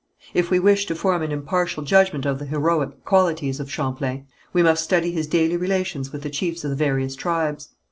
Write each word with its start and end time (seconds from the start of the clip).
If 0.33 0.49
we 0.49 0.57
wish 0.57 0.87
to 0.87 0.95
form 0.95 1.21
an 1.21 1.31
impartial 1.31 1.83
judgment 1.83 2.25
of 2.25 2.39
the 2.39 2.47
heroic 2.47 3.05
qualities 3.05 3.59
of 3.59 3.69
Champlain, 3.71 4.25
we 4.51 4.63
must 4.63 4.83
study 4.83 5.11
his 5.11 5.27
daily 5.27 5.57
relations 5.57 6.11
with 6.11 6.23
the 6.23 6.31
chiefs 6.31 6.63
of 6.63 6.71
the 6.71 6.75
various 6.75 7.13
tribes. 7.15 7.69